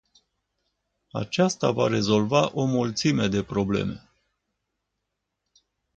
[1.13, 4.09] Aceasta va rezolva o mulțime de probleme.